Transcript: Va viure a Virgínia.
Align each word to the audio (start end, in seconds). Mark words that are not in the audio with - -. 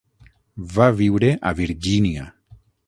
Va 0.77 0.87
viure 1.01 1.31
a 1.51 1.55
Virgínia. 1.63 2.29